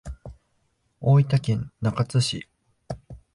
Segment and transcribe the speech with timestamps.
[0.99, 2.47] 大分県中津市